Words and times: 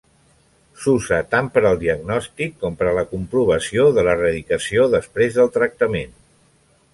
S'usa 0.83 1.19
tant 1.33 1.49
per 1.57 1.61
al 1.69 1.77
diagnòstic 1.83 2.55
com 2.63 2.77
per 2.79 2.87
a 2.93 2.93
la 3.01 3.03
comprovació 3.11 3.85
de 3.99 4.07
l'erradicació 4.09 4.87
després 4.97 5.39
del 5.39 5.55
tractament. 5.61 6.19